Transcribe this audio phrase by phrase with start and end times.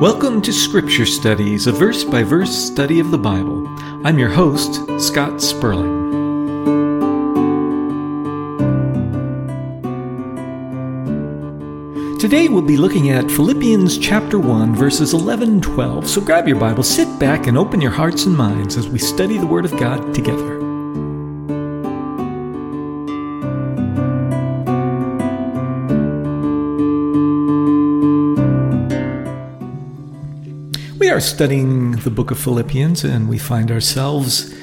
[0.00, 3.66] Welcome to Scripture Studies, a verse by verse study of the Bible.
[4.04, 6.10] I'm your host, Scott Sperling.
[12.18, 16.06] Today we'll be looking at Philippians chapter 1, verses 11 and 12.
[16.06, 19.38] So grab your Bible, sit back, and open your hearts and minds as we study
[19.38, 20.65] the Word of God together.
[31.16, 34.54] Are studying the book of Philippians, and we find ourselves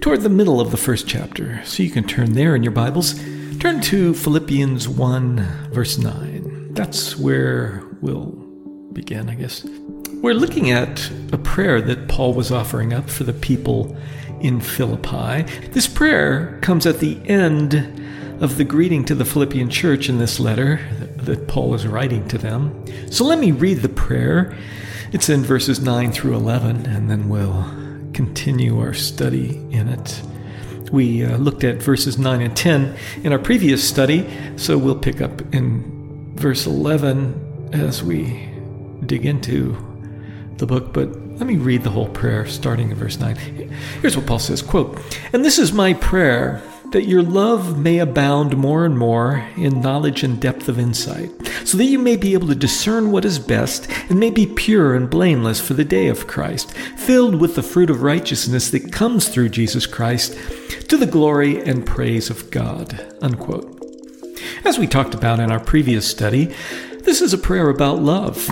[0.00, 1.64] toward the middle of the first chapter.
[1.64, 3.18] So you can turn there in your Bibles.
[3.60, 6.74] Turn to Philippians 1, verse 9.
[6.74, 8.32] That's where we'll
[8.92, 9.64] begin, I guess.
[10.20, 13.96] We're looking at a prayer that Paul was offering up for the people
[14.42, 15.50] in Philippi.
[15.68, 17.72] This prayer comes at the end
[18.42, 20.78] of the greeting to the Philippian church in this letter
[21.16, 22.84] that Paul is writing to them.
[23.10, 24.54] So let me read the prayer
[25.12, 27.64] it's in verses 9 through 11, and then we'll
[28.14, 30.22] continue our study in it.
[30.90, 35.20] We uh, looked at verses 9 and 10 in our previous study, so we'll pick
[35.20, 38.48] up in verse 11 as we
[39.06, 39.76] dig into
[40.56, 40.92] the book.
[40.92, 43.36] But let me read the whole prayer starting in verse 9.
[44.00, 44.98] Here's what Paul says quote,
[45.32, 50.22] And this is my prayer that your love may abound more and more in knowledge
[50.22, 51.30] and depth of insight,
[51.64, 54.94] so that you may be able to discern what is best and may be pure
[54.94, 59.28] and blameless for the day of Christ, filled with the fruit of righteousness that comes
[59.28, 60.38] through Jesus Christ,
[60.88, 63.14] to the glory and praise of God.
[63.22, 63.68] Unquote.
[64.64, 66.54] As we talked about in our previous study,
[67.00, 68.48] this is a prayer about love.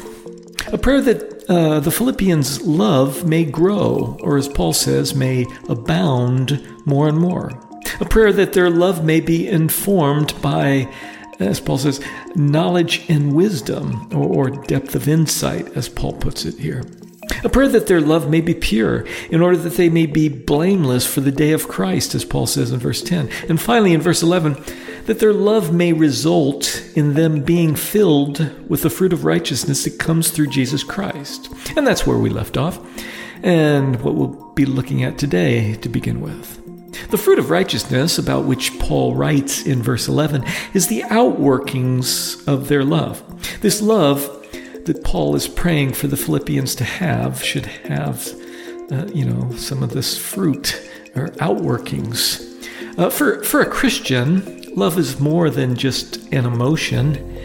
[0.73, 6.67] A prayer that uh, the Philippians' love may grow, or as Paul says, may abound
[6.87, 7.70] more and more
[8.01, 10.93] a prayer that their love may be informed by,
[11.39, 12.01] as Paul says,
[12.35, 16.83] knowledge and wisdom, or, or depth of insight, as Paul puts it here.
[17.45, 21.07] A prayer that their love may be pure, in order that they may be blameless
[21.07, 23.31] for the day of Christ, as Paul says in verse 10.
[23.49, 24.57] And finally, in verse 11,
[25.07, 29.99] that their love may result in them being filled with the fruit of righteousness that
[29.99, 31.49] comes through Jesus Christ.
[31.77, 32.79] And that's where we left off,
[33.43, 36.60] and what we'll be looking at today to begin with.
[37.09, 40.45] The fruit of righteousness, about which Paul writes in verse 11,
[40.75, 43.23] is the outworkings of their love.
[43.61, 44.21] This love
[44.85, 48.29] that Paul is praying for the Philippians to have should have,
[48.91, 50.81] uh, you know, some of this fruit
[51.15, 52.47] or outworkings.
[52.99, 57.39] Uh, for, for a Christian, love is more than just an emotion.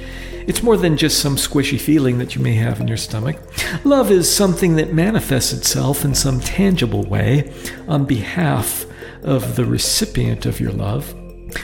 [0.48, 3.38] It's more than just some squishy feeling that you may have in your stomach.
[3.84, 7.52] Love is something that manifests itself in some tangible way
[7.88, 8.86] on behalf
[9.26, 11.14] of the recipient of your love.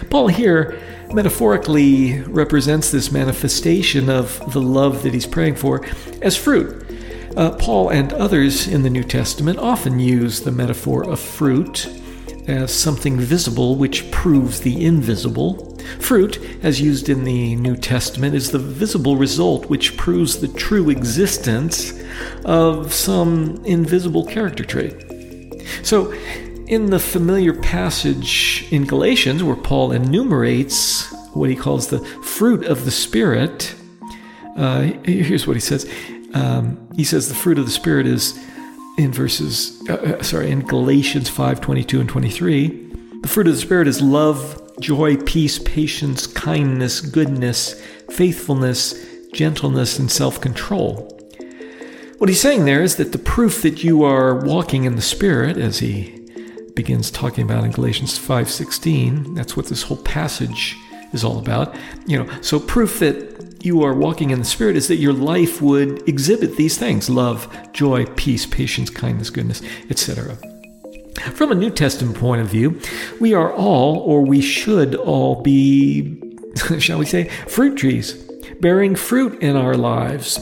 [0.09, 0.79] Paul here
[1.13, 5.85] metaphorically represents this manifestation of the love that he's praying for
[6.21, 6.85] as fruit.
[7.35, 11.87] Uh, Paul and others in the New Testament often use the metaphor of fruit
[12.47, 15.77] as something visible which proves the invisible.
[15.99, 20.89] Fruit, as used in the New Testament, is the visible result which proves the true
[20.89, 21.93] existence
[22.43, 24.93] of some invisible character trait.
[25.83, 26.13] So,
[26.71, 32.85] in the familiar passage in Galatians where Paul enumerates what he calls the fruit of
[32.85, 33.75] the Spirit,
[34.55, 35.85] uh, here's what he says.
[36.33, 38.39] Um, he says the fruit of the Spirit is
[38.97, 42.67] in verses, uh, uh sorry, in Galatians 5 22 and 23.
[43.21, 47.81] The fruit of the Spirit is love, joy, peace, patience, kindness, goodness,
[48.11, 48.95] faithfulness,
[49.33, 51.19] gentleness, and self control.
[52.17, 55.57] What he's saying there is that the proof that you are walking in the Spirit,
[55.57, 56.20] as he
[56.75, 59.35] begins talking about in Galatians 5:16.
[59.35, 60.77] That's what this whole passage
[61.13, 61.75] is all about.
[62.07, 65.61] You know, so proof that you are walking in the spirit is that your life
[65.61, 70.37] would exhibit these things: love, joy, peace, patience, kindness, goodness, etc.
[71.33, 72.79] From a New Testament point of view,
[73.19, 76.21] we are all or we should all be
[76.79, 78.13] shall we say fruit trees
[78.59, 80.39] bearing fruit in our lives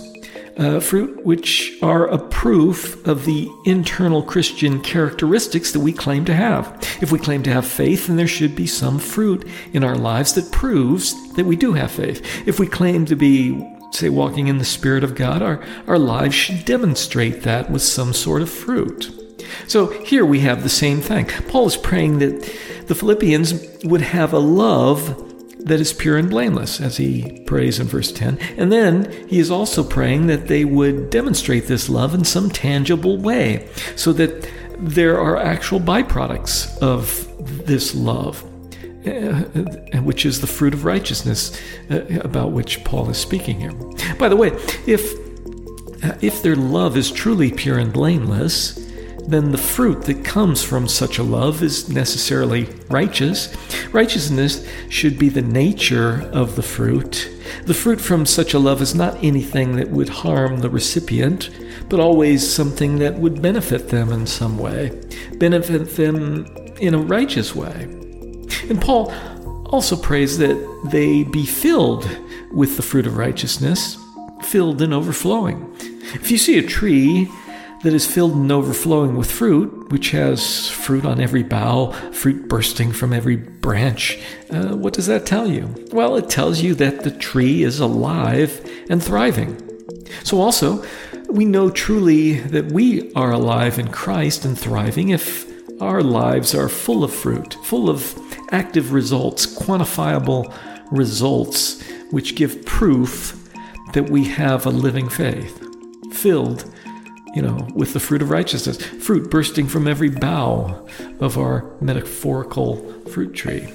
[0.60, 6.36] uh, fruit which are a proof of the internal Christian characteristics that we claim to
[6.36, 6.78] have.
[7.02, 10.34] If we claim to have faith, then there should be some fruit in our lives
[10.34, 12.22] that proves that we do have faith.
[12.46, 16.36] If we claim to be, say, walking in the Spirit of God, our, our lives
[16.36, 19.16] should demonstrate that with some sort of fruit.
[19.68, 21.26] So here we have the same thing.
[21.48, 22.42] Paul is praying that
[22.88, 25.29] the Philippians would have a love
[25.60, 28.38] that is pure and blameless, as he prays in verse 10.
[28.58, 33.18] And then he is also praying that they would demonstrate this love in some tangible
[33.18, 37.28] way, so that there are actual byproducts of
[37.66, 38.44] this love,
[39.06, 41.60] uh, which is the fruit of righteousness
[41.92, 43.74] uh, about which Paul is speaking here.
[44.18, 44.48] By the way,
[44.88, 45.14] if
[46.22, 48.89] if their love is truly pure and blameless,
[49.30, 53.56] then the fruit that comes from such a love is necessarily righteous.
[53.92, 57.30] Righteousness should be the nature of the fruit.
[57.66, 61.50] The fruit from such a love is not anything that would harm the recipient,
[61.90, 65.00] but always something that would benefit them in some way,
[65.36, 66.46] benefit them
[66.80, 67.84] in a righteous way.
[68.70, 69.12] And Paul
[69.68, 72.10] also prays that they be filled
[72.52, 73.98] with the fruit of righteousness,
[74.44, 75.76] filled and overflowing.
[76.14, 77.30] If you see a tree
[77.84, 82.92] that is filled and overflowing with fruit, which has fruit on every bough, fruit bursting
[82.92, 84.20] from every branch.
[84.50, 85.74] Uh, what does that tell you?
[85.92, 89.66] Well, it tells you that the tree is alive and thriving.
[90.24, 90.84] So, also,
[91.30, 95.48] we know truly that we are alive in Christ and thriving if
[95.82, 98.18] our lives are full of fruit, full of
[98.52, 100.54] active results, quantifiable
[100.92, 101.82] results,
[102.12, 103.36] which give proof
[103.94, 105.64] that we have a living faith,
[106.12, 106.66] filled
[107.36, 110.86] you know, with the fruit of righteousness, fruit bursting from every bough
[111.20, 113.72] of our metaphorical fruit tree.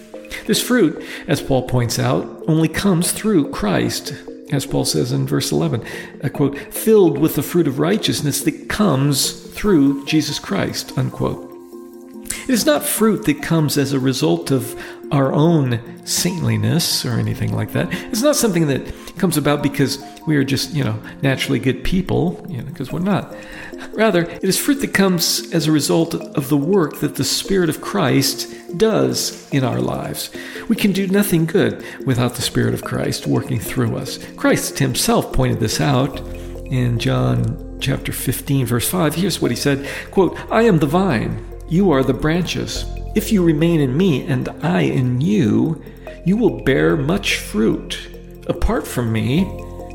[0.47, 4.15] This fruit, as Paul points out, only comes through Christ,
[4.51, 5.85] as Paul says in verse 11,
[6.21, 11.51] a quote, filled with the fruit of righteousness that comes through Jesus Christ, unquote.
[12.47, 14.79] It is not fruit that comes as a result of
[15.11, 17.89] our own saintliness or anything like that.
[17.93, 22.45] It's not something that comes about because we are just, you know, naturally good people,
[22.49, 23.35] you know, because we're not.
[23.93, 27.69] Rather, it is fruit that comes as a result of the work that the Spirit
[27.69, 30.31] of Christ does in our lives.
[30.69, 34.19] We can do nothing good without the Spirit of Christ working through us.
[34.35, 36.21] Christ himself pointed this out
[36.67, 39.15] in John chapter 15 verse 5.
[39.15, 42.85] Here's what he said, quote, "I am the vine, you are the branches.
[43.14, 45.82] If you remain in me and I in you,
[46.25, 48.08] you will bear much fruit.
[48.49, 49.43] Apart from me,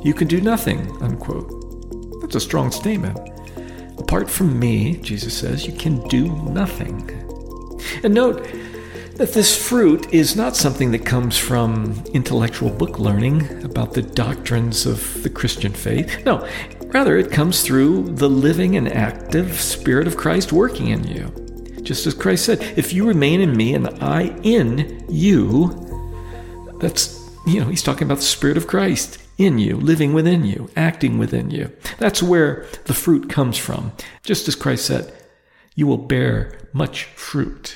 [0.03, 0.89] you can do nothing.
[1.01, 2.21] Unquote.
[2.21, 3.17] That's a strong statement.
[3.97, 7.09] Apart from me, Jesus says, you can do nothing.
[8.03, 8.47] And note
[9.15, 14.85] that this fruit is not something that comes from intellectual book learning about the doctrines
[14.85, 16.23] of the Christian faith.
[16.25, 16.47] No,
[16.85, 21.48] rather, it comes through the living and active Spirit of Christ working in you.
[21.89, 25.69] Just as Christ said, if you remain in me and I in you,
[26.79, 30.69] that's, you know, he's talking about the Spirit of Christ in you, living within you,
[30.75, 31.75] acting within you.
[31.97, 33.91] That's where the fruit comes from.
[34.21, 35.11] Just as Christ said,
[35.73, 37.75] you will bear much fruit.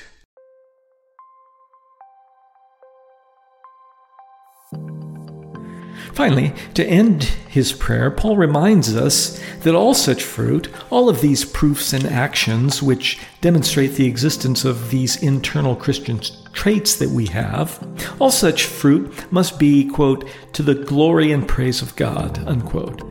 [6.14, 11.44] Finally, to end his prayer, Paul reminds us that all such fruit, all of these
[11.44, 16.20] proofs and actions which demonstrate the existence of these internal Christian
[16.52, 17.84] traits that we have,
[18.20, 23.02] all such fruit must be, quote, to the glory and praise of God, unquote,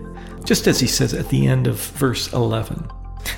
[0.45, 2.89] just as he says at the end of verse 11.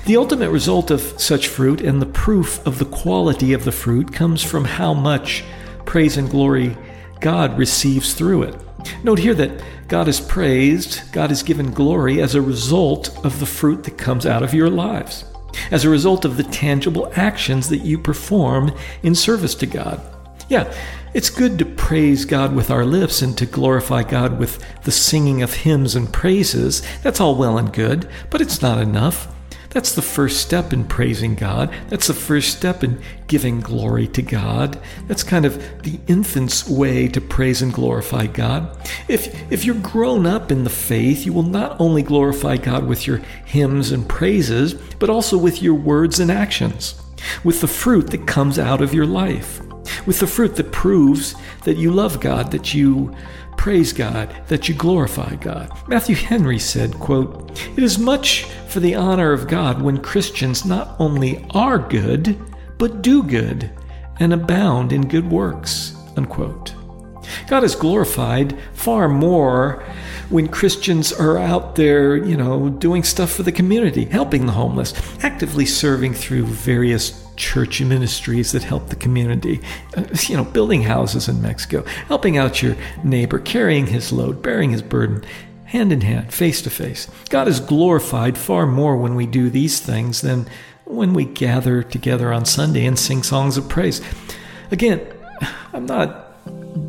[0.04, 4.12] The ultimate result of such fruit and the proof of the quality of the fruit
[4.12, 5.42] comes from how much
[5.84, 6.76] praise and glory
[7.20, 8.65] God receives through it.
[9.02, 13.46] Note here that God is praised, God is given glory as a result of the
[13.46, 15.24] fruit that comes out of your lives,
[15.70, 18.72] as a result of the tangible actions that you perform
[19.02, 20.00] in service to God.
[20.48, 20.72] Yeah,
[21.14, 25.42] it's good to praise God with our lips and to glorify God with the singing
[25.42, 26.82] of hymns and praises.
[27.02, 29.35] That's all well and good, but it's not enough.
[29.70, 31.72] That's the first step in praising God.
[31.88, 34.80] That's the first step in giving glory to God.
[35.06, 38.76] That's kind of the infant's way to praise and glorify God.
[39.08, 43.06] If, if you're grown up in the faith, you will not only glorify God with
[43.06, 47.00] your hymns and praises, but also with your words and actions,
[47.44, 49.60] with the fruit that comes out of your life,
[50.06, 53.14] with the fruit that proves that you love God, that you
[53.56, 55.70] praise God, that you glorify God.
[55.88, 60.96] Matthew Henry said, quote, It is much for the honor of God when Christians not
[60.98, 62.38] only are good,
[62.78, 63.70] but do good
[64.18, 65.94] and abound in good works.
[66.16, 66.74] Unquote.
[67.48, 69.84] God is glorified far more
[70.28, 74.94] when Christians are out there, you know, doing stuff for the community, helping the homeless,
[75.24, 79.60] actively serving through various church ministries that help the community,
[79.96, 84.70] uh, you know, building houses in Mexico, helping out your neighbor, carrying his load, bearing
[84.70, 85.24] his burden,
[85.66, 87.08] hand in hand, face to face.
[87.28, 90.48] God is glorified far more when we do these things than
[90.84, 94.00] when we gather together on Sunday and sing songs of praise.
[94.70, 95.00] Again,
[95.72, 96.26] I'm not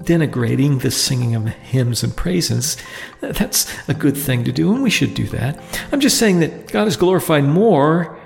[0.04, 2.78] denigrating the singing of hymns and praises.
[3.20, 5.60] That's a good thing to do, and we should do that.
[5.92, 8.18] I'm just saying that God is glorified more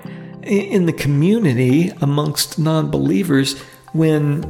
[0.44, 3.58] in the community amongst non believers
[3.92, 4.44] when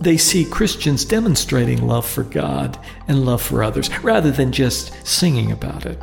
[0.00, 5.52] they see Christians demonstrating love for God and love for others rather than just singing
[5.52, 6.02] about it.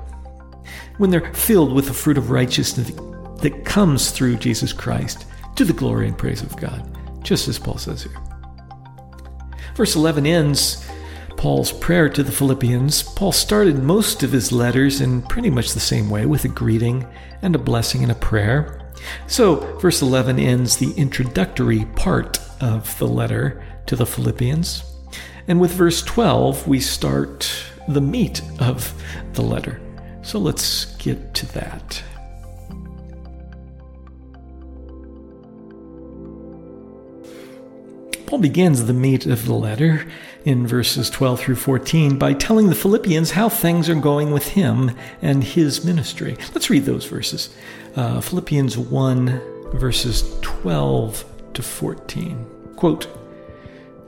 [0.97, 2.91] when they're filled with the fruit of righteousness
[3.41, 7.77] that comes through Jesus Christ to the glory and praise of God, just as Paul
[7.77, 8.15] says here.
[9.75, 10.88] Verse 11 ends
[11.35, 13.03] Paul's prayer to the Philippians.
[13.03, 17.05] Paul started most of his letters in pretty much the same way with a greeting
[17.41, 18.79] and a blessing and a prayer.
[19.27, 24.83] So, verse 11 ends the introductory part of the letter to the Philippians.
[25.48, 27.51] And with verse 12, we start
[27.88, 28.93] the meat of
[29.33, 29.79] the letter.
[30.22, 32.01] So let's get to that.
[38.25, 40.07] Paul begins the meat of the letter
[40.43, 44.95] in verses 12 through 14 by telling the Philippians how things are going with him
[45.22, 46.38] and his ministry.
[46.53, 47.50] Let's read those verses.
[47.95, 49.41] Uh, Philippians 1,
[49.73, 52.45] verses 12 to 14.
[52.75, 53.07] Quote,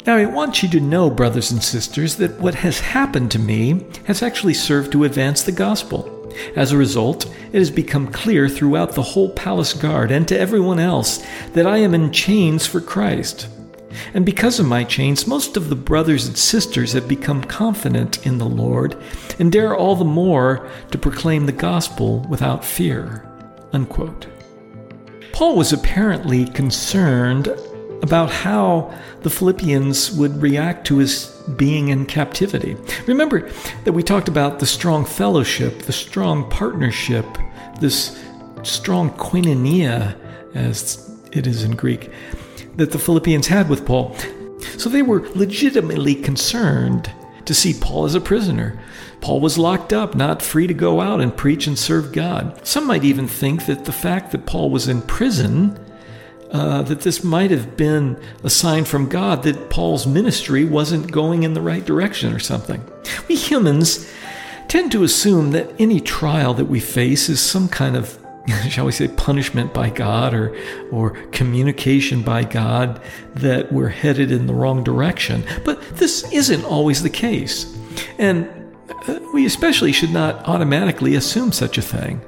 [0.07, 3.87] now, I want you to know, brothers and sisters, that what has happened to me
[4.03, 6.31] has actually served to advance the gospel.
[6.55, 10.77] As a result, it has become clear throughout the whole palace guard and to everyone
[10.77, 13.47] else that I am in chains for Christ.
[14.13, 18.37] And because of my chains, most of the brothers and sisters have become confident in
[18.37, 18.95] the Lord
[19.39, 23.25] and dare all the more to proclaim the gospel without fear.
[23.75, 24.27] Unquote.
[25.33, 27.49] Paul was apparently concerned
[28.01, 31.25] about how the Philippians would react to his
[31.57, 32.77] being in captivity.
[33.05, 33.49] Remember
[33.83, 37.25] that we talked about the strong fellowship, the strong partnership,
[37.81, 38.17] this
[38.63, 40.17] strong koinonia,
[40.53, 42.09] as it is in Greek,
[42.77, 44.15] that the Philippians had with Paul.
[44.77, 47.11] So they were legitimately concerned
[47.45, 48.79] to see Paul as a prisoner.
[49.21, 52.65] Paul was locked up, not free to go out and preach and serve God.
[52.65, 55.79] Some might even think that the fact that Paul was in prison,
[56.51, 61.43] uh, that this might have been a sign from God that Paul's ministry wasn't going
[61.43, 62.83] in the right direction or something.
[63.27, 64.09] We humans
[64.67, 68.19] tend to assume that any trial that we face is some kind of
[68.69, 70.55] shall we say, punishment by God or,
[70.91, 73.01] or communication by God
[73.35, 75.43] that we're headed in the wrong direction.
[75.63, 77.75] But this isn't always the case.
[78.17, 78.49] And
[79.07, 82.21] uh, we especially should not automatically assume such a thing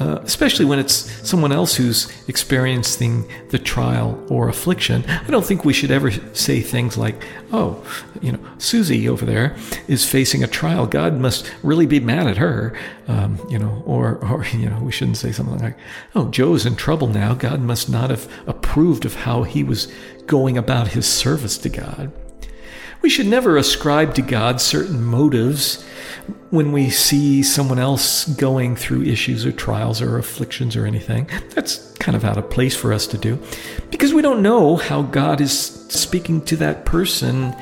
[0.00, 0.94] uh, especially when it's
[1.28, 5.04] someone else who's experiencing the trial or affliction.
[5.06, 7.84] I don't think we should ever say things like, oh,
[8.22, 9.56] you know, Susie over there
[9.88, 10.86] is facing a trial.
[10.86, 12.74] God must really be mad at her.
[13.08, 15.76] Um, you know, or, or, you know, we shouldn't say something like,
[16.14, 17.34] oh, Joe's in trouble now.
[17.34, 19.92] God must not have approved of how he was
[20.26, 22.10] going about his service to God.
[23.02, 25.84] We should never ascribe to God certain motives
[26.50, 31.28] when we see someone else going through issues or trials or afflictions or anything.
[31.54, 33.38] That's kind of out of place for us to do
[33.90, 37.54] because we don't know how God is speaking to that person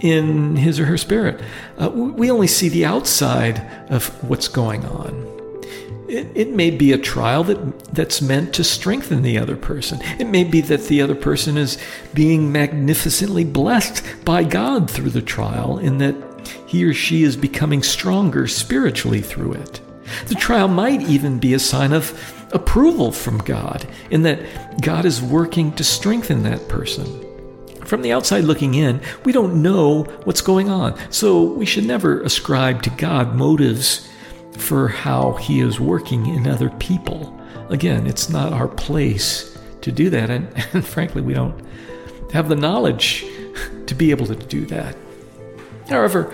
[0.00, 1.40] in his or her spirit.
[1.78, 5.39] Uh, we only see the outside of what's going on.
[6.10, 10.00] It, it, may be a trial that, that's meant to strengthen the other person.
[10.18, 11.78] It may be that the other person is
[12.12, 16.16] being magnificently blessed by God through the trial, in that
[16.66, 19.80] he or she is becoming stronger spiritually through it.
[20.26, 22.12] The trial might even be a sign of
[22.52, 27.24] approval from God, in that God is working to strengthen that person.
[27.84, 32.20] From the outside looking in, we don't know what's going on, so we should never
[32.22, 34.08] ascribe to God motives
[34.56, 37.38] for how He is working in other people.
[37.68, 41.60] Again, it's not our place to do that, and, and frankly, we don't
[42.32, 43.24] have the knowledge
[43.86, 44.96] to be able to do that.
[45.88, 46.32] However,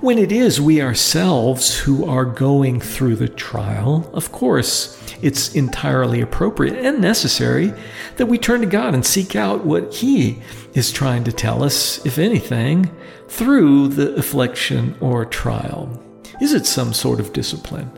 [0.00, 6.20] when it is we ourselves who are going through the trial, of course, it's entirely
[6.20, 7.72] appropriate and necessary
[8.16, 10.42] that we turn to God and seek out what He
[10.74, 12.90] is trying to tell us, if anything,
[13.28, 16.02] through the affliction or trial.
[16.40, 17.90] Is it some sort of discipline?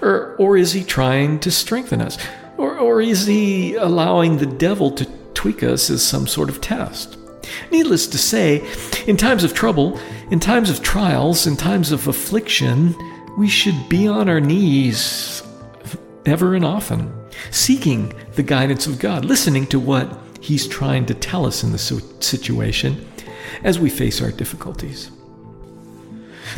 [0.00, 2.18] Or, or is He trying to strengthen us?
[2.56, 7.18] Or, or is He allowing the devil to tweak us as some sort of test?
[7.70, 8.66] Needless to say,
[9.06, 9.98] in times of trouble,
[10.30, 12.94] in times of trials, in times of affliction,
[13.36, 15.42] we should be on our knees
[16.24, 17.12] ever and often,
[17.50, 21.78] seeking the guidance of God, listening to what He's trying to tell us in the
[21.78, 23.08] situation
[23.64, 25.10] as we face our difficulties.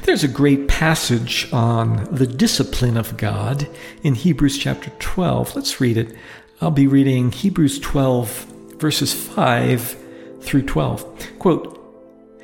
[0.02, 3.68] There's a great passage on the discipline of God
[4.02, 5.56] in Hebrews chapter 12.
[5.56, 6.14] Let's read it.
[6.60, 8.28] I'll be reading Hebrews 12,
[8.76, 9.96] verses 5
[10.42, 11.38] through 12.
[11.38, 11.70] Quote,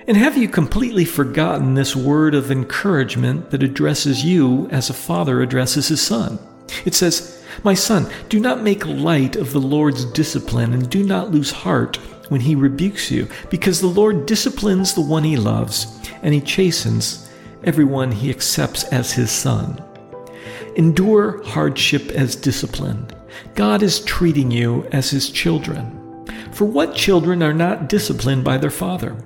[0.07, 5.43] and have you completely forgotten this word of encouragement that addresses you as a father
[5.43, 6.39] addresses his son?
[6.85, 11.31] It says, My son, do not make light of the Lord's discipline and do not
[11.31, 11.97] lose heart
[12.29, 15.87] when he rebukes you, because the Lord disciplines the one he loves,
[16.23, 17.30] and he chastens
[17.65, 19.83] everyone he accepts as his son.
[20.77, 23.07] endure hardship as discipline.
[23.55, 25.97] God is treating you as his children.
[26.53, 29.17] For what children are not disciplined by their father?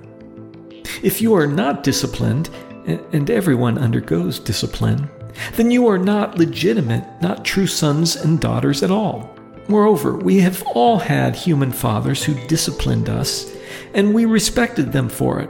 [1.03, 2.49] If you are not disciplined,
[2.85, 5.09] and everyone undergoes discipline,
[5.53, 9.35] then you are not legitimate, not true sons and daughters at all.
[9.67, 13.51] Moreover, we have all had human fathers who disciplined us,
[13.93, 15.49] and we respected them for it.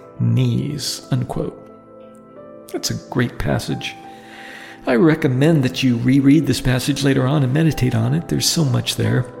[0.21, 1.07] knees.
[1.11, 1.57] Unquote.
[2.71, 3.95] That's a great passage.
[4.87, 8.27] I recommend that you reread this passage later on and meditate on it.
[8.29, 9.31] There's so much there.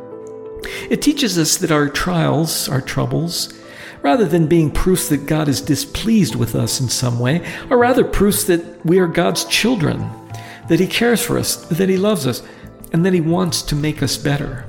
[0.89, 3.53] It teaches us that our trials, our troubles,
[4.01, 8.03] rather than being proofs that God is displeased with us in some way, are rather
[8.03, 10.09] proofs that we are God's children,
[10.67, 12.43] that He cares for us, that He loves us,
[12.93, 14.67] and that He wants to make us better.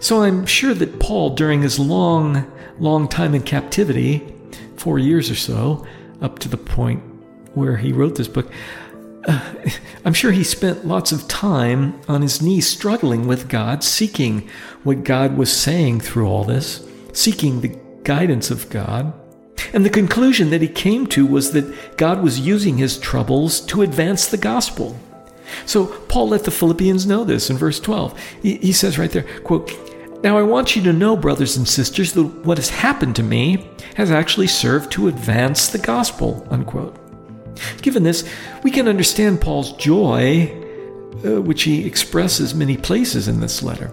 [0.00, 4.34] So I'm sure that Paul, during his long, long time in captivity,
[4.80, 5.86] four years or so,
[6.20, 7.02] up to the point
[7.54, 8.50] where he wrote this book,
[9.26, 9.54] uh,
[10.04, 14.48] I'm sure he spent lots of time on his knees struggling with God, seeking
[14.84, 19.12] what God was saying through all this, seeking the guidance of God.
[19.72, 23.82] And the conclusion that he came to was that God was using his troubles to
[23.82, 24.98] advance the gospel.
[25.66, 28.18] So Paul let the Philippians know this in verse 12.
[28.42, 29.70] He, he says right there, quote,
[30.22, 33.70] Now I want you to know, brothers and sisters, that what has happened to me
[33.94, 36.96] has actually served to advance the gospel, unquote.
[37.82, 38.28] Given this,
[38.62, 40.64] we can understand Paul's joy
[41.24, 43.92] uh, which he expresses many places in this letter.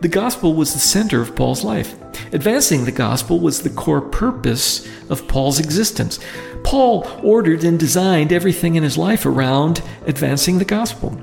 [0.00, 1.94] The gospel was the center of Paul's life.
[2.32, 6.18] Advancing the gospel was the core purpose of Paul's existence.
[6.64, 11.16] Paul ordered and designed everything in his life around advancing the gospel.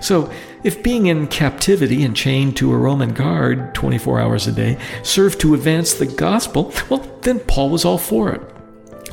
[0.00, 0.32] So,
[0.64, 5.40] if being in captivity and chained to a Roman guard 24 hours a day served
[5.40, 8.40] to advance the gospel, well, then Paul was all for it.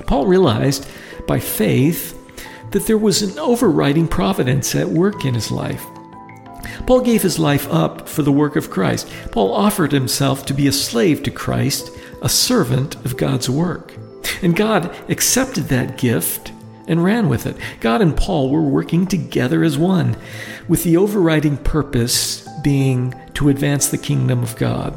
[0.08, 0.88] Paul realized
[1.28, 2.20] by faith
[2.72, 5.86] that there was an overriding providence at work in his life.
[6.86, 9.10] Paul gave his life up for the work of Christ.
[9.32, 13.94] Paul offered himself to be a slave to Christ, a servant of God's work.
[14.42, 16.52] And God accepted that gift
[16.88, 17.58] and ran with it.
[17.80, 20.18] God and Paul were working together as one,
[20.68, 24.96] with the overriding purpose being to advance the kingdom of God.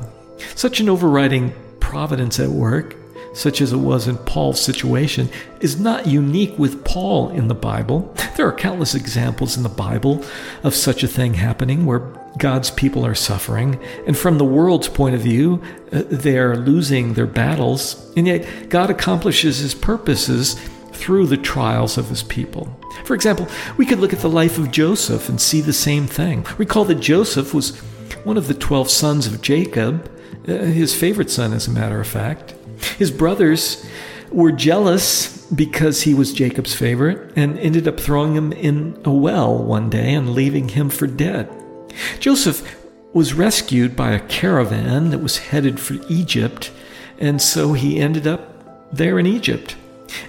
[0.55, 2.97] Such an overriding providence at work
[3.39, 5.29] such as it was in Paul's situation,
[5.61, 8.15] is not unique with Paul in the Bible.
[8.37, 10.25] There are countless examples in the Bible
[10.63, 12.01] of such a thing happening where
[12.39, 17.15] God's people are suffering, and from the world's point of view, uh, they are losing
[17.15, 20.57] their battles, and yet God accomplishes his purposes
[20.99, 22.79] through the trials of his people.
[23.05, 26.45] For example, we could look at the life of Joseph and see the same thing.
[26.59, 27.79] Recall that Joseph was
[28.25, 30.11] one of the 12 sons of Jacob,
[30.49, 32.55] uh, his favorite son, as a matter of fact.
[32.99, 33.87] His brothers
[34.31, 39.57] were jealous because he was Jacob's favorite and ended up throwing him in a well
[39.57, 41.49] one day and leaving him for dead.
[42.21, 42.77] Joseph
[43.13, 46.71] was rescued by a caravan that was headed for Egypt,
[47.19, 49.77] and so he ended up there in Egypt.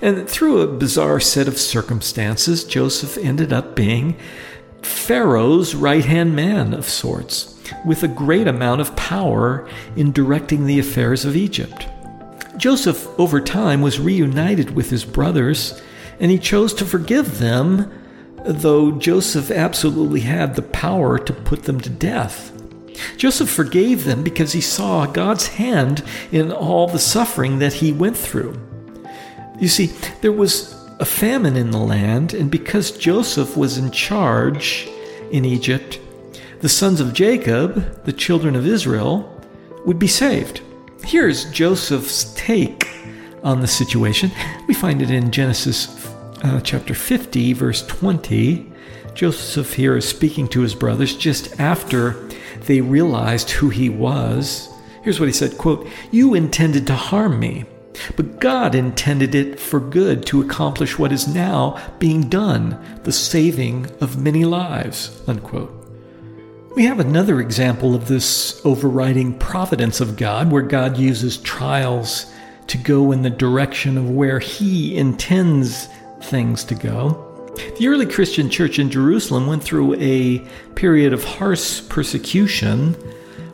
[0.02, 4.18] And through a bizarre set of circumstances, Joseph ended up being
[4.82, 10.80] Pharaoh's right hand man of sorts, with a great amount of power in directing the
[10.80, 11.88] affairs of Egypt.
[12.58, 15.82] Joseph, over time, was reunited with his brothers,
[16.20, 17.92] and he chose to forgive them,
[18.46, 22.52] though Joseph absolutely had the power to put them to death.
[23.18, 28.18] Joseph forgave them because he saw God's hand in all the suffering that he went
[28.18, 28.60] through.
[29.60, 29.88] You see,
[30.22, 34.88] there was a famine in the land, and because Joseph was in charge
[35.32, 36.00] in Egypt,
[36.62, 39.36] the sons of Jacob, the children of Israel,
[39.86, 40.62] would be saved.
[41.04, 42.88] Here's Joseph's take
[43.44, 44.32] on the situation.
[44.68, 46.08] We find it in Genesis
[46.44, 48.72] uh, chapter 50, verse 20.
[49.14, 52.30] Joseph here is speaking to his brothers just after
[52.66, 54.70] they realized who he was.
[55.04, 57.66] Here's what he said quote, You intended to harm me,
[58.16, 63.88] but God intended it for good to accomplish what is now being done, the saving
[64.02, 65.22] of many lives.
[65.28, 65.76] Unquote.
[66.76, 72.32] We have another example of this overriding providence of God, where God uses trials
[72.68, 75.88] to go in the direction of where He intends
[76.22, 77.26] things to go.
[77.78, 80.40] The early Christian church in Jerusalem went through a
[80.76, 82.96] period of harsh persecution,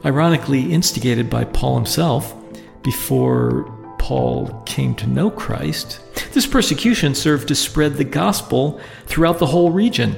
[0.04, 2.36] ironically instigated by Paul himself
[2.84, 3.64] before
[4.06, 6.00] Paul came to know Christ.
[6.32, 10.16] This persecution served to spread the gospel throughout the whole region.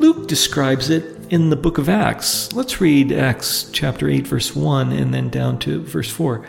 [0.00, 2.52] Luke describes it in the book of Acts.
[2.52, 6.44] Let's read Acts chapter 8, verse 1, and then down to verse 4.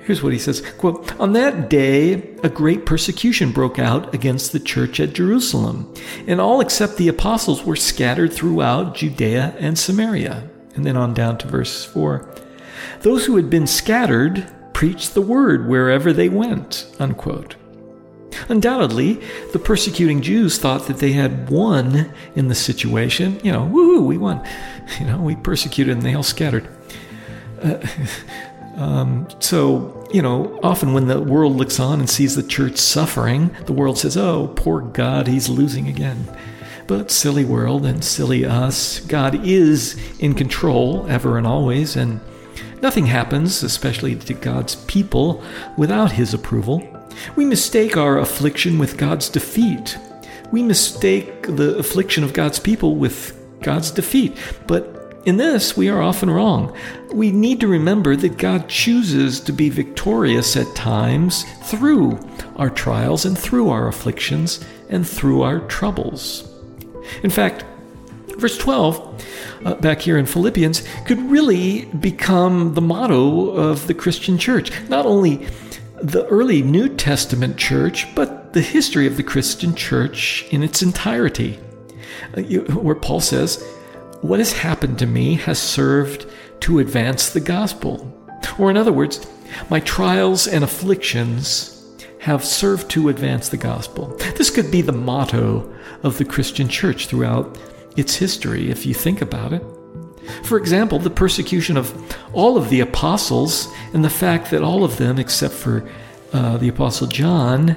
[0.00, 4.58] Here's what he says quote, On that day, a great persecution broke out against the
[4.58, 5.94] church at Jerusalem,
[6.26, 10.50] and all except the apostles were scattered throughout Judea and Samaria.
[10.74, 12.28] And then on down to verse 4.
[13.02, 16.86] Those who had been scattered preached the word wherever they went.
[16.98, 17.56] Unquote.
[18.50, 19.14] Undoubtedly,
[19.54, 23.40] the persecuting Jews thought that they had won in the situation.
[23.42, 24.46] You know, woohoo, we won.
[25.00, 26.68] You know, we persecuted and they all scattered.
[27.62, 27.78] Uh,
[28.76, 33.56] um, so, you know, often when the world looks on and sees the church suffering,
[33.64, 36.28] the world says, oh, poor God, he's losing again.
[36.86, 42.20] But silly world and silly us, God is in control ever and always, and
[42.82, 45.42] nothing happens, especially to God's people,
[45.76, 46.86] without his approval.
[47.34, 49.98] We mistake our affliction with God's defeat.
[50.52, 54.36] We mistake the affliction of God's people with God's defeat.
[54.66, 56.76] But in this, we are often wrong.
[57.12, 62.20] We need to remember that God chooses to be victorious at times through
[62.56, 66.48] our trials and through our afflictions and through our troubles.
[67.24, 67.64] In fact,
[68.38, 69.24] verse 12,
[69.64, 74.70] uh, back here in Philippians, could really become the motto of the Christian church.
[74.88, 75.46] Not only
[76.02, 81.58] the early New Testament church, but the history of the Christian church in its entirety,
[82.36, 82.42] uh,
[82.74, 83.62] where Paul says,
[84.20, 86.26] What has happened to me has served
[86.60, 88.12] to advance the gospel.
[88.58, 89.26] Or, in other words,
[89.70, 91.72] my trials and afflictions
[92.20, 94.16] have served to advance the gospel.
[94.36, 95.72] This could be the motto
[96.02, 97.56] of the Christian church throughout
[97.96, 99.62] its history, if you think about it.
[100.42, 104.96] For example, the persecution of all of the apostles and the fact that all of
[104.96, 105.88] them, except for
[106.32, 107.76] uh, the apostle John,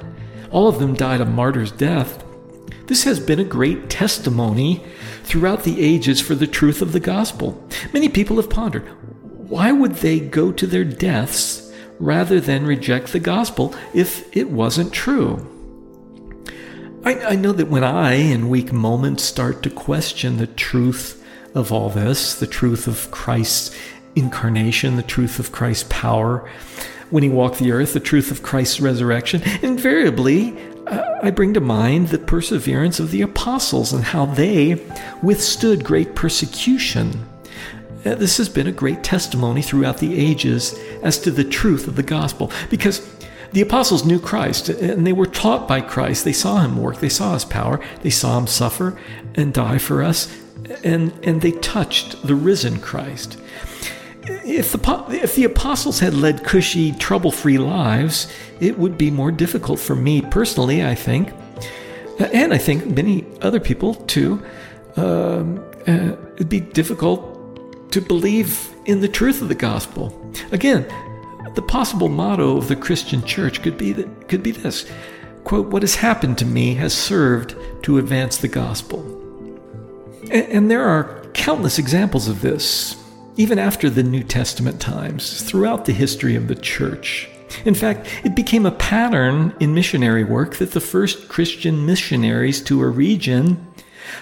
[0.52, 2.24] all of them died a martyr's death.
[2.88, 4.84] This has been a great testimony
[5.24, 7.64] throughout the ages for the truth of the gospel.
[7.94, 8.88] Many people have pondered
[9.50, 14.94] why would they go to their deaths rather than reject the gospel if it wasn't
[14.94, 15.59] true?
[17.04, 21.16] I, I know that when I, in weak moments, start to question the truth
[21.56, 23.76] of all this the truth of Christ's
[24.16, 26.50] incarnation, the truth of Christ's power
[27.10, 29.42] when he walked the earth, the truth of Christ's resurrection.
[29.64, 30.56] Invariably,
[30.88, 34.76] uh, I bring to mind the perseverance of the apostles and how they
[35.24, 37.26] withstood great persecution.
[38.06, 41.96] Uh, this has been a great testimony throughout the ages as to the truth of
[41.96, 43.19] the gospel because
[43.52, 46.24] the apostles knew Christ and they were taught by Christ.
[46.24, 49.00] They saw him work, they saw his power, they saw him suffer
[49.36, 50.36] and die for us,
[50.84, 53.38] and, and they touched the risen Christ.
[54.24, 59.32] If the, if the apostles had led cushy, trouble free lives, it would be more
[59.32, 61.34] difficult for me personally, I think,
[62.20, 64.44] and I think many other people too.
[64.98, 70.14] Um, uh, it'd be difficult to believe in the truth of the gospel.
[70.52, 70.86] Again,
[71.56, 74.90] the possible motto of the Christian church could be that could be this
[75.44, 79.00] quote, what has happened to me has served to advance the gospel.
[80.32, 82.96] And, and there are countless examples of this,
[83.38, 87.30] even after the New Testament times, throughout the history of the church.
[87.66, 92.82] In fact, it became a pattern in missionary work that the first Christian missionaries to
[92.82, 93.66] a region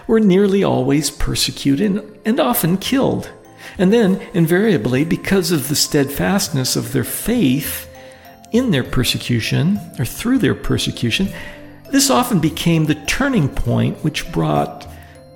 [0.07, 3.31] were nearly always persecuted and often killed.
[3.77, 7.89] And then, invariably, because of the steadfastness of their faith
[8.51, 11.29] in their persecution, or through their persecution,
[11.91, 14.87] this often became the turning point which brought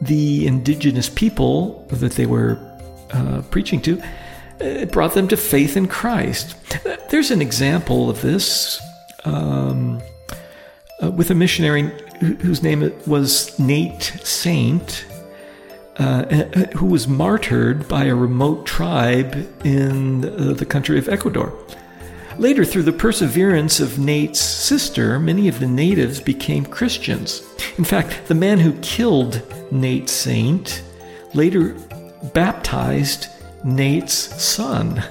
[0.01, 2.57] the indigenous people that they were
[3.11, 4.01] uh, preaching to,
[4.59, 6.55] it brought them to faith in Christ.
[7.09, 8.81] There's an example of this
[9.25, 10.01] um,
[11.01, 15.05] uh, with a missionary whose name was Nate Saint.
[15.99, 16.25] Uh,
[16.55, 21.53] uh, who was martyred by a remote tribe in uh, the country of Ecuador.
[22.37, 27.43] Later, through the perseverance of Nate's sister, many of the natives became Christians.
[27.77, 30.81] In fact, the man who killed Nate Saint
[31.33, 31.75] later
[32.33, 33.27] baptized
[33.65, 35.03] Nate's son.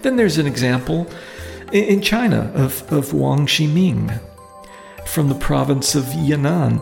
[0.00, 1.06] Then there's an example
[1.72, 4.18] in China of, of Wang Zhiming
[5.06, 6.80] from the province of Yunnan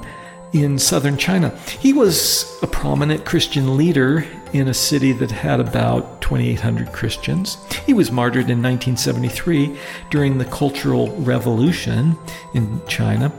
[0.62, 1.50] in southern China.
[1.80, 7.58] He was a prominent Christian leader in a city that had about 2,800 Christians.
[7.84, 9.76] He was martyred in 1973
[10.10, 12.16] during the Cultural Revolution
[12.54, 13.32] in China.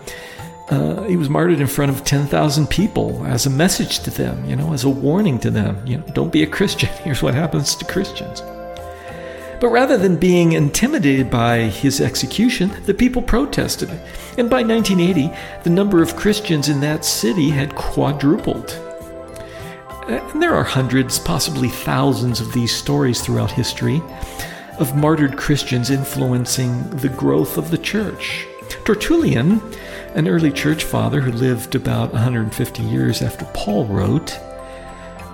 [0.69, 4.56] uh, he was martyred in front of 10,000 people as a message to them, you
[4.56, 5.86] know, as a warning to them.
[5.88, 6.89] You know, don't be a Christian.
[7.03, 8.41] Here's what happens to Christians.
[9.59, 13.89] But rather than being intimidated by his execution, the people protested.
[14.37, 15.31] And by 1980,
[15.63, 18.71] the number of Christians in that city had quadrupled.
[20.07, 24.01] And there are hundreds, possibly thousands of these stories throughout history
[24.77, 28.45] of martyred Christians influencing the growth of the church.
[28.85, 29.61] Tertullian,
[30.13, 34.37] an early church father who lived about 150 years after Paul wrote,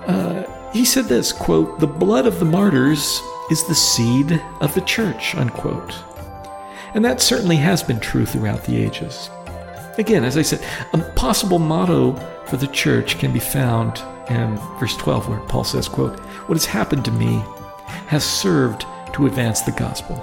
[0.06, 4.80] uh, he said this quote, The blood of the martyrs is the seed of the
[4.82, 5.94] church, unquote.
[6.94, 9.30] And that certainly has been true throughout the ages.
[9.98, 12.14] Again, as I said, a possible motto
[12.46, 16.64] for the church can be found in verse 12 where Paul says, quote, What has
[16.64, 17.44] happened to me
[18.06, 20.16] has served to advance the gospel.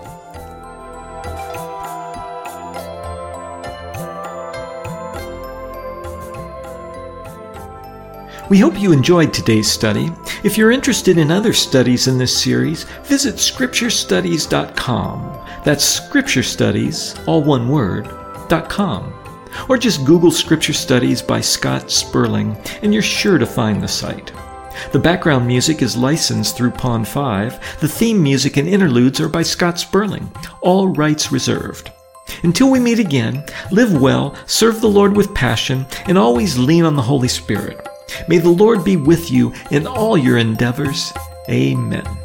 [8.50, 10.12] We hope you enjoyed today's study.
[10.44, 15.40] If you're interested in other studies in this series, visit scripturestudies.com.
[15.64, 18.08] That's scripture studies, all one word,
[18.68, 19.14] .com.
[19.70, 24.34] Or just Google Scripture Studies by Scott Sperling, and you're sure to find the site.
[24.94, 27.80] The background music is licensed through Pond 5.
[27.80, 31.92] The theme music and interludes are by Scott Sperling, all rights reserved.
[32.42, 36.96] Until we meet again, live well, serve the Lord with passion, and always lean on
[36.96, 37.88] the Holy Spirit.
[38.28, 41.12] May the Lord be with you in all your endeavors.
[41.50, 42.21] Amen.